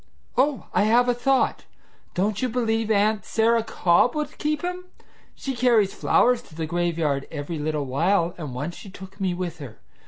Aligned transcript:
Oh, 0.35 0.65
I 0.73 0.85
have 0.85 1.07
a 1.07 1.13
thought! 1.13 1.65
Don't 2.15 2.41
you 2.41 2.49
believe 2.49 2.89
Aunt 2.89 3.23
Sarah 3.23 3.63
Cobb 3.63 4.15
would 4.15 4.39
keep 4.39 4.63
him? 4.63 4.85
She 5.35 5.53
carries 5.55 5.93
flowers 5.93 6.41
to 6.41 6.55
the 6.55 6.65
graveyard 6.65 7.27
every 7.29 7.59
little 7.59 7.85
while, 7.85 8.33
and 8.39 8.55
once 8.55 8.75
she 8.75 8.89
took 8.89 9.21
me 9.21 9.35
with 9.35 9.59
her. 9.59 9.77